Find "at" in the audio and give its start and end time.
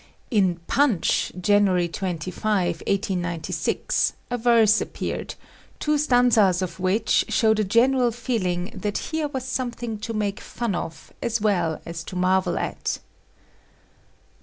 12.57-12.97